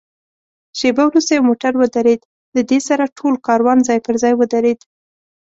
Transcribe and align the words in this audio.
شېبه 0.79 1.03
وروسته 1.07 1.31
یو 1.33 1.47
موټر 1.49 1.73
ودرېد، 1.77 2.21
له 2.55 2.61
دې 2.69 2.79
سره 2.87 3.13
ټول 3.17 3.33
کاروان 3.47 3.77
ځای 3.87 3.99
پر 4.05 4.15
ځای 4.23 4.33
ودرېد. 4.35 4.79